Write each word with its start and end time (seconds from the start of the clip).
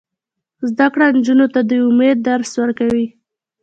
زده 0.69 0.85
کړه 0.93 1.05
نجونو 1.17 1.45
ته 1.53 1.59
د 1.69 1.71
امید 1.87 2.17
درس 2.27 2.51
ورکوي. 2.61 3.07